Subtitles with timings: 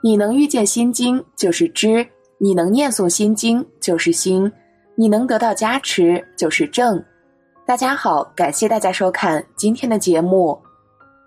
[0.00, 2.06] 你能遇见心经就是知，
[2.38, 4.50] 你能念诵心经就是心，
[4.94, 7.02] 你能得到加持就是正。
[7.66, 10.56] 大家好，感谢大家收看今天的节目。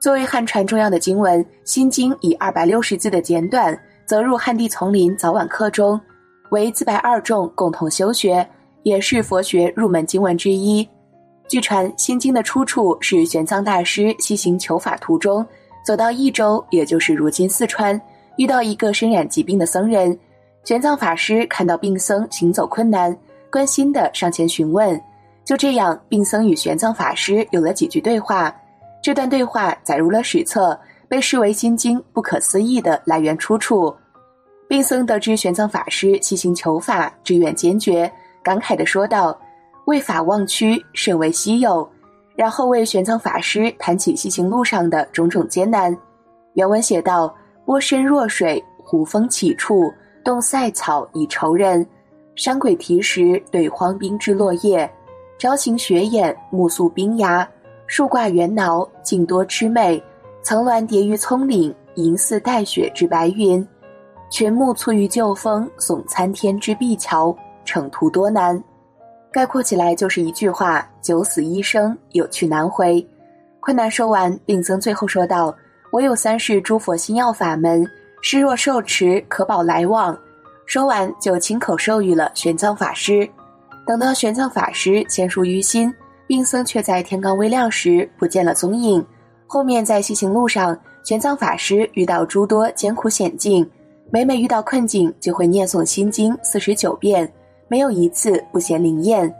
[0.00, 6.00] 作为汉传重要的经文，《心经》以二百六十字的简短，则入汉地丛林早晚课中，
[6.50, 8.44] 为自白二众共同修学，
[8.82, 10.86] 也是佛学入门经文之一。
[11.46, 15.46] 据传，《心经》的出处是玄奘大师西行求法途中，
[15.84, 18.00] 走到益州，也就是如今四川，
[18.36, 20.18] 遇到一个身染疾病的僧人。
[20.64, 23.16] 玄奘法师看到病僧行走困难，
[23.50, 25.00] 关心的上前询问。
[25.44, 28.54] 就这样，病僧与玄奘法师有了几句对话。
[29.00, 33.94] 这段对话载入了史册，被视为《心经》不可思议的来源出处。
[34.68, 38.10] 病僧得知玄奘法师西行求法，志愿坚决，
[38.42, 39.38] 感慨地说道。
[39.84, 41.88] 为法忘躯，甚为稀有。
[42.34, 45.96] 然后为玄奘法师谈起西行路上的种种艰难。
[46.54, 47.32] 原文写道
[47.66, 51.84] ：“波深若水，湖风起处，动塞草以愁人。
[52.36, 54.88] 山鬼啼石，对荒冰之落叶。
[55.36, 57.46] 朝行雪眼，暮宿冰崖。
[57.88, 60.00] 树挂猿挠，尽多魑魅。
[60.42, 63.66] 层峦叠于葱岭，银似带雪之白云。
[64.30, 67.36] 群木簇于旧峰，耸参天之碧桥。
[67.64, 68.62] 程途多难。”
[69.32, 73.04] 概括起来就是一句话：九死一生，有去难回。
[73.58, 75.52] 困难说完，病僧最后说道
[75.96, 77.82] ：“我有三世诸佛心要法门，
[78.20, 80.14] 师若受持，可保来往。”
[80.66, 83.26] 说完就亲口授予了玄奘法师。
[83.86, 85.90] 等到玄奘法师签书于心，
[86.26, 89.02] 病僧却在天刚微亮时不见了踪影。
[89.46, 93.66] 后面在西行路上，玄奘法师遇到诸多艰苦险境，
[94.10, 97.26] 每每遇到困境，就会念诵心经四十九遍。
[97.68, 99.34] 没有一次不嫌灵验，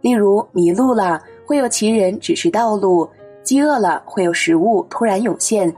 [0.00, 3.06] 例如迷路了，会有奇人指示道路；
[3.44, 5.70] 饥饿了，会有食物突然涌现。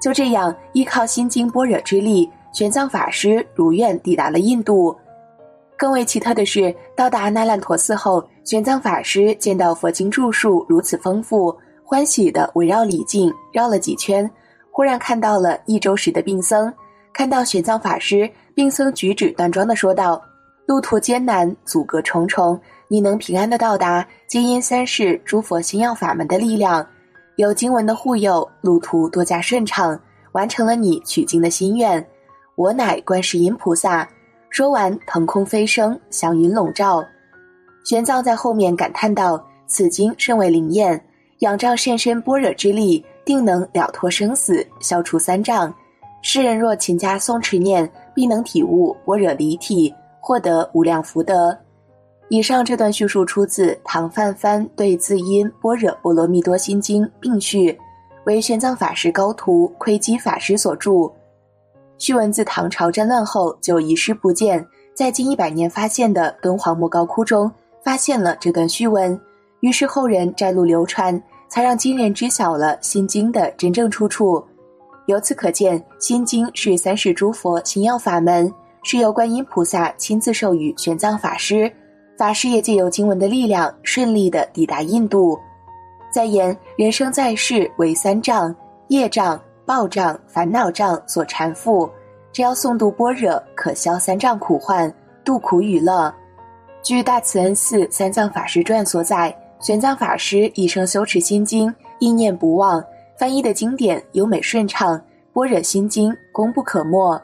[0.00, 4.96] 就这样，依靠心经般若之力，玄奘法师如愿抵达了印度。
[5.76, 14.28] 更为奇特的是，到达那烂陀寺后，玄奘法师见到佛经著述如此丰富，欢喜地围绕礼敬绕了几圈，
[14.70, 16.72] 忽然看到了一周时的病僧。
[17.12, 20.20] 看到玄奘法师，病僧举止端庄地说道。
[20.66, 26.86] 路途艰难，阻隔重重，你能平安的到达，皆因三世诸佛心要法门的力量，
[27.40, 29.98] 有经文的护佑，路途多加顺畅，
[30.32, 32.06] 完成了你取经的心愿。
[32.54, 34.06] 我乃观世音菩萨。
[34.50, 37.02] 说完，腾空飞升，祥云笼罩。
[37.82, 41.02] 玄奘在后面感叹道：“此经甚为灵验，
[41.38, 45.74] 仰仗甚深般若之力，定能了脱生死，消除三障。
[46.20, 51.56] 世人若勤加诵持念，必能体悟般若离体。”获得无量福德。
[52.30, 57.76] 以上这段叙述出自唐范藩对字音《般若波罗蜜多心经》并序，
[58.24, 60.92] 为玄奘法师高徒窥基法师所著。
[61.98, 64.64] 序文自唐朝战乱后就遗失不见，
[64.94, 67.50] 在近一百年发现的敦煌莫高窟中
[67.82, 69.20] 发现了这段序文，
[69.58, 74.40] 于是后人摘录流传，才让今人知晓了《心经》的真正出处。
[75.06, 78.48] 由此可见，《心经》是三世诸佛心要法门。
[78.82, 81.70] 是由观音菩萨亲自授予玄奘法师，
[82.20, 85.40] 法师也借由经文的力量，顺利的抵达印度。
[86.12, 88.54] 再言人生在世为三障：
[88.88, 91.90] 业障、报障、烦恼障所缠缚。
[92.30, 94.92] 只要诵读般若，可消三障苦患，
[95.24, 96.14] 度苦与乐。
[96.82, 102.84] 据大慈恩寺三藏法师传所载，玄奘法师一生修持心经，意念不忘，
[103.18, 105.02] 翻译的经典优美顺畅，
[105.32, 107.18] 般若心经功不可没。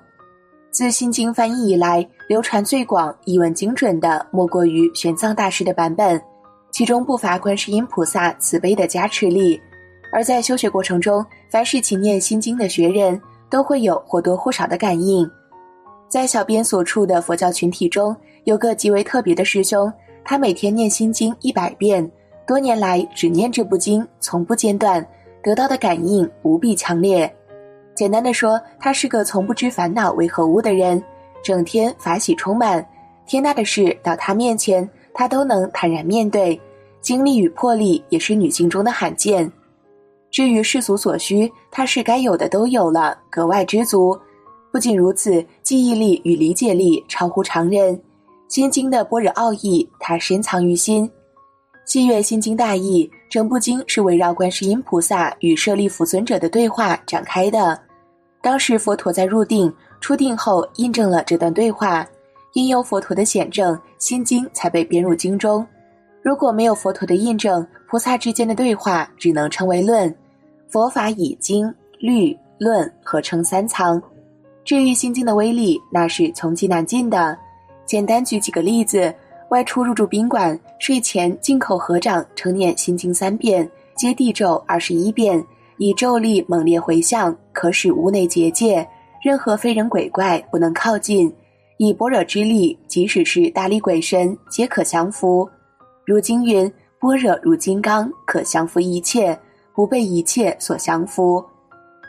[0.77, 6.21] 自《心经》翻译以来，流传最广、译文精准的，莫过于玄奘大师的版本，
[6.71, 9.59] 其中不乏观世音菩萨慈悲的加持力。
[10.13, 15.27] 而在修学过程中，凡是勤念《心经》的学人，都会有或多或少的感应。
[16.11, 18.15] 在小编所处的佛教群体中，
[18.45, 19.91] 有个极为特别的师兄，
[20.23, 22.07] 他每天念《心经》一百遍，
[22.47, 25.03] 多年来只念这部经，从不间断，
[25.43, 27.35] 得到的感应无比强烈。
[27.97, 31.03] 简单的说，他是个从不知烦恼为何物的人，
[31.43, 32.87] 整天法喜充满，
[33.27, 36.61] 天大的事到他面前，他都能坦然面对，
[37.01, 39.51] 精力与魄力也是女性中的罕见。
[40.31, 44.17] 至于世俗所需，他是该有的都有了，格外知足。
[44.71, 47.99] 不仅如此，记忆力与理解力超乎常人。
[48.49, 51.11] 心经的般若奥义，他深藏于心。
[51.87, 57.81] 细阅心经大意，整部经是围绕观世音菩萨与舍利弗尊者的对话展开的。
[58.47, 62.07] 当时佛陀在入定、出定后，印证了这段对话，
[62.53, 65.67] 因有佛陀的显证，心经才被编入经中。
[66.23, 70.15] 如果没有佛陀的印证，菩萨之间的对话只能称为论。
[70.69, 74.01] 佛法以经、律、论合称三藏。
[74.65, 77.37] 治愈心经的威力那是从极难尽的。
[77.85, 79.13] 简单举几个例子：
[79.49, 85.45] 外出入住宾馆，睡前进口合掌称念心经三遍，接地咒二十一遍，
[85.79, 88.87] 以咒力猛烈回向，可使屋内结界，
[89.23, 91.33] 任何非人鬼怪不能靠近。
[91.79, 95.49] 以般若之力，即使是大力鬼神，皆可降服。
[96.07, 99.39] 如经云：“般若如金刚，可降服一切，
[99.75, 101.45] 不被一切所降服。”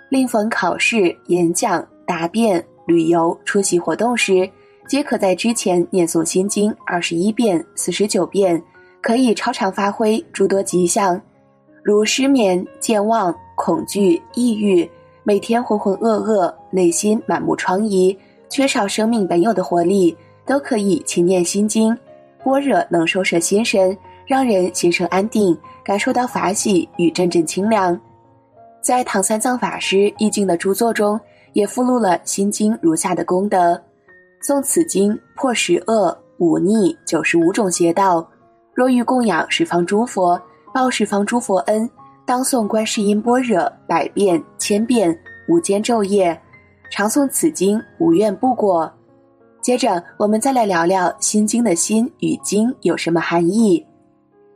[0.10, 4.50] 另逢考试、演讲、答辩、旅游、出席活动时，
[4.88, 8.64] 皆可在之前念诵心经二十一遍、四十九遍，
[9.02, 11.22] 可以超常发挥诸多吉祥。
[11.84, 14.88] 如失眠、健忘、恐惧、抑郁，
[15.24, 18.16] 每天浑浑噩噩，内心满目疮痍。
[18.50, 20.16] 缺少生命本有的活力，
[20.46, 21.98] 都可以勤念心经，
[22.44, 28.00] 般若能收摄心神，让人心生安定，感受到法喜与阵阵清凉。
[28.80, 31.20] 在唐三藏法师译经的著作中，
[31.54, 33.82] 也附录了心经如下的功德：
[34.48, 38.26] 诵此经破十恶、五逆、九十五种邪道。
[38.74, 40.40] 若欲供养十方诸佛，
[40.72, 41.90] 报十方诸佛恩，
[42.28, 46.38] 当诵观世音般若百遍、千遍，无间昼夜。
[46.92, 48.92] 常诵此经，无怨不果。
[49.62, 53.82] 接着，我们再来聊聊《心经》的“心”与“经”有什么含义。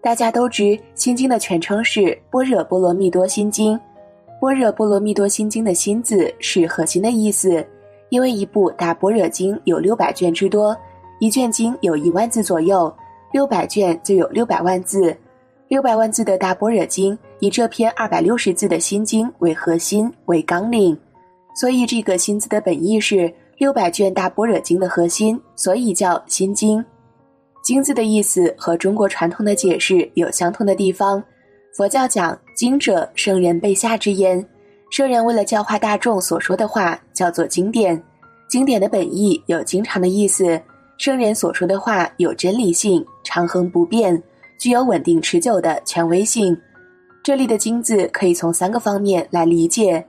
[0.01, 0.63] 大家都知，
[0.95, 3.73] 《心经》的全称是《般若波罗蜜多心经》。
[4.41, 7.65] 《般若波罗蜜多心经》的“心”字是核心的意思，
[8.09, 10.75] 因为一部大般若经有六百卷之多，
[11.21, 12.93] 一卷经有一万字左右，
[13.31, 15.15] 六百卷就有六百万字。
[15.69, 20.97] 六百万字的大般若经，以这篇二百六十字的心经为核心，为纲领。
[21.55, 26.83] 所以，这个“心”字的本意是六百卷大般若经的核心，所以叫心经。
[27.63, 31.21] 经字的意思和中国传统的解释有相同的地方。
[31.75, 34.43] 佛教讲经者，圣人被下之言，
[34.91, 38.01] 圣人为了教化大众所说的话叫做经典。
[38.47, 40.61] 经典的本意有经常的意思，
[40.97, 44.21] 圣人所说的话有真理性，长恒不变，
[44.59, 46.55] 具有稳定持久的权威性。
[47.23, 50.03] 这里的“经”字可以从三个方面来理解。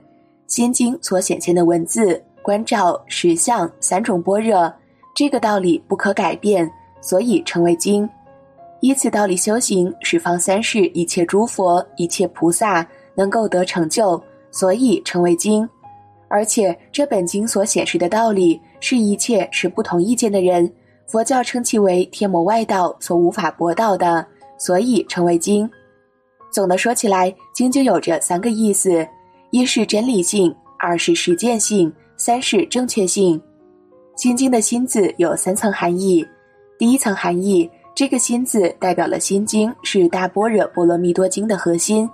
[0.47, 4.71] 心经所显现的文字、观照、实相三种般若，
[5.15, 6.69] 这个道理不可改变，
[7.01, 8.09] 所以称为经。
[8.81, 14.21] 依此道理修行，十方三世一切诸佛、一切菩萨能够得成就，
[14.51, 15.67] 所以称为经。
[16.27, 20.71] 而且这本经所显示的道理，是一切持不同意见的人，
[21.05, 24.25] 佛教称其为天魔外道所无法驳道的，
[24.57, 25.69] 所以称为经。
[26.53, 29.05] 总的说起来，经就有着三个意思。
[29.49, 33.41] 一是真理性，二是实践性，三是正确性。
[34.15, 36.23] 心经的“心”字有三层含义。
[36.77, 42.07] 第一层含义，这个“心”字代表了心经是大般若波罗蜜多经的核心。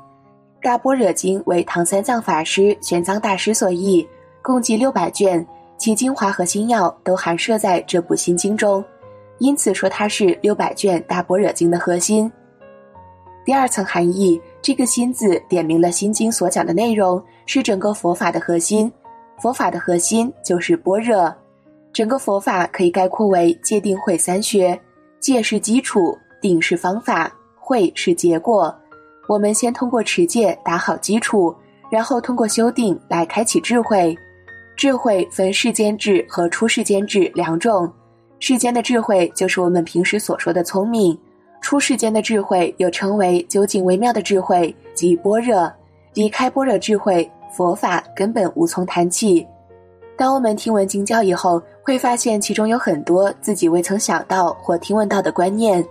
[0.62, 4.08] 大般若经为唐三藏法师、玄奘大师所译，
[4.42, 5.46] 共计六百卷，
[5.78, 8.82] 其精华和心要都含摄在这部心经中，
[9.40, 12.32] 因此说它是六百卷大般若经的核心。
[13.50, 14.40] 第二层含义。
[14.62, 18.92] 这个“心”字点明了《心经》所讲的内容是整个佛法的核心，
[19.42, 21.34] 佛法的核心就是般若。
[21.92, 24.80] 整个佛法可以概括为戒定慧三学，
[25.20, 28.72] 戒是基础，定是方法，慧是结果。
[29.28, 31.52] 我们先通过持戒打好基础，
[31.90, 34.16] 然后通过修定来开启智慧。
[34.78, 37.92] 智慧分世间智和出世间智两种，
[38.38, 41.20] 世间的智慧就是我们平时所说的聪明。
[41.62, 45.72] 出世间的智慧又称为究竟微妙的智慧，即般若。
[46.14, 49.46] 离开般若智慧，佛法根本无从谈起。
[50.18, 55.86] 当我们听闻经教以后，会发现其中有很多自己未曾想到或听闻到的观念。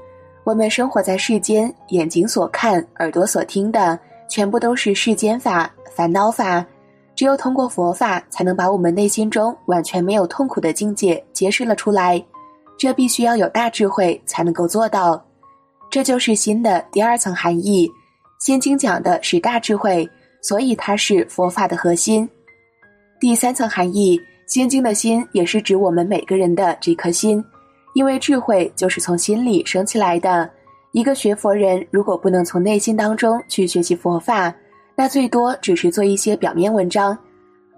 [0.45, 3.99] 我们生活在世间，眼睛所看、耳朵所听的，
[4.29, 6.65] 全部都是世间法、烦恼法。
[7.15, 12.23] 只有通过佛法，才能把我们内心中完全没有痛苦的境界揭示了出来。
[12.79, 15.23] 这必须要有大智慧才能够做到。
[15.91, 17.89] 这就是心的第二层含义，
[18.45, 20.09] 《心经》讲的是大智慧，
[20.43, 22.29] 所以它是佛法的核心。
[23.19, 27.43] 第三层含义，《心经》的心也是指我们每个人的这颗心，
[27.95, 30.49] 因为智慧就是从心里生起来的。
[30.93, 34.55] 一个学佛人如果不能从内心当中去学习佛法，
[34.95, 37.17] 那最多只是做一些表面文章。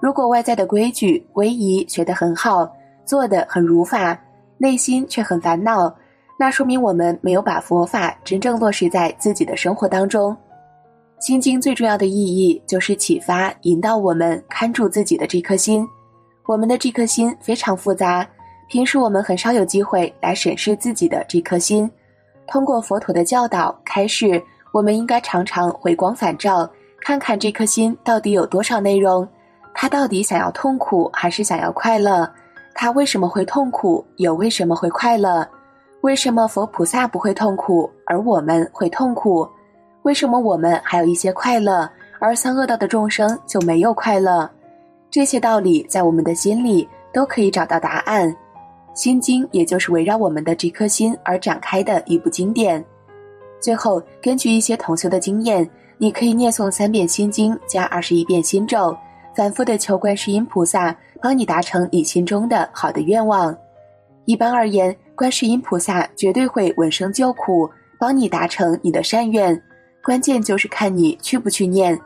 [0.01, 2.71] 如果外在的规矩、威仪学得很好，
[3.05, 4.19] 做得很如法，
[4.59, 5.95] 内心却很烦恼。
[6.41, 10.35] 那说明我们没有把佛法真正落实在自己的生活当中。
[11.19, 15.87] 心经最重要的意义就是启发、引导我们看住自己的这颗心。
[16.47, 18.27] 我们的这颗心非常复杂，
[18.71, 21.89] 平时我们很少有机会来审视自己的这颗心。
[22.47, 24.43] 通过佛陀的教导开示，
[24.73, 26.67] 我们应该常常回光返照，
[27.03, 29.29] 看看这颗心到底有多少内容，
[29.75, 32.27] 他到底想要痛苦还是想要快乐？
[32.75, 34.03] 他为什么会痛苦？
[34.17, 35.47] 又为什么会快乐？
[36.03, 39.47] 为什么佛菩萨不会痛苦，而我们会痛苦？
[40.03, 41.89] 为什么我们还有一些快乐，
[42.19, 44.49] 而三恶道的众生就没有快乐？
[45.11, 48.35] 这些道理在我们的心里都可以找到答案。
[48.95, 52.83] 心经也就是围绕我们的这颗心而展开的一部经典。
[53.61, 58.97] 最后，根据一些同修的经验，你可以念诵三遍心经加二十一遍心咒。
[59.37, 63.55] 反复的求观世音菩萨帮你达成你心中的好的愿望。
[64.25, 69.55] 一般而言，观世音菩萨绝对会闻声救苦，帮你达成你的善愿。
[70.03, 72.01] 关键就是看你去不去念。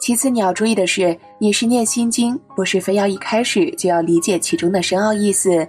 [0.00, 5.66] 其次，你要注意的是，你是念心经，不是非要一开始就要理解其中的深奥意思。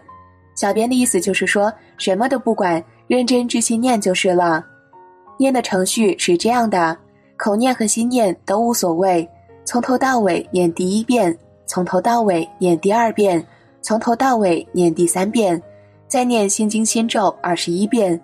[0.56, 4.64] 小编的意思就是说，什么都不管，认真执行念就是了。
[5.40, 6.96] 念的程序是这样的：
[7.38, 9.28] 口念和心念都无所谓。
[9.66, 13.44] 从头到尾念第一遍，从头到尾念第二遍，
[13.82, 15.60] 从头到尾念第三遍，
[16.08, 18.20] 再念心经心咒二十一遍。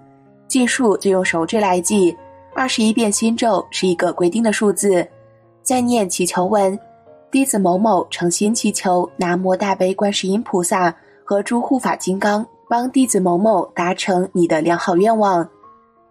[0.47, 2.15] 计数就用手指来记，
[2.53, 5.07] 二十一遍心咒是一个规定的数字。
[5.63, 6.77] 再念祈求文，
[7.31, 15.47] 弟子某某诚心祈求南无大悲观世音菩萨和诸护法金刚帮弟子某某达成你的良好愿望。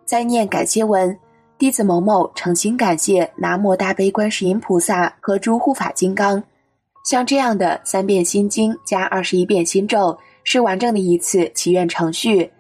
[0.05, 1.17] 再念感谢文。
[1.59, 6.43] 弟子某某诚心感谢南无大悲观世音菩萨和诸护法金刚。
[7.05, 12.51] 像这样的三遍心经加二十一遍心咒，是完整的一次祈愿程序。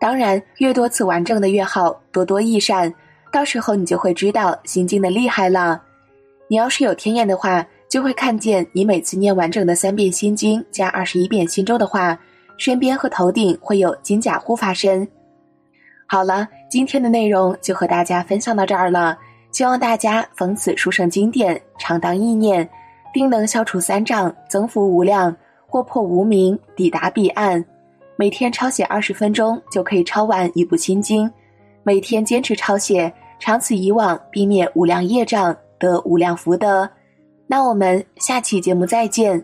[0.00, 2.92] 当然，越多次完整的越好，多多益善。
[3.30, 5.82] 到时候你就会知道心经的厉害了。
[6.48, 12.18] 你要是有天眼的话，就会看见你每次念完整的三遍心经加二十一遍心咒的话，
[12.58, 15.06] 身边和头顶会有金甲护法身。
[16.06, 19.16] 好了，今天的内容就和大家分享到这儿了。
[19.50, 22.68] 希望大家逢此书圣经典，常当意念，
[23.14, 25.34] 定能消除三障，增福无量，
[25.72, 27.64] 过破无名，抵达彼岸。
[28.16, 31.28] 每天抄写二十分钟，就可以抄完一部心经。
[31.82, 33.10] 每天坚持抄写，
[33.40, 36.86] 长此以往，避免无量业障，得无量福德。
[37.46, 39.42] 那我们下期节目再见。